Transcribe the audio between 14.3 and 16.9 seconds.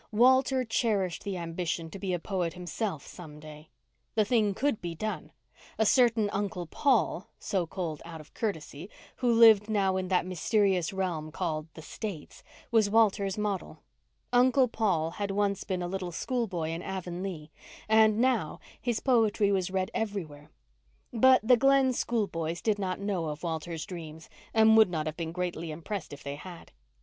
Uncle Paul had once been a little school boy in